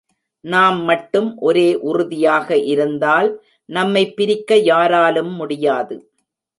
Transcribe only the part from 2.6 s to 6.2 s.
இருந்தால் நம்மைப் பிரிக்க யாராலும் முடியாது.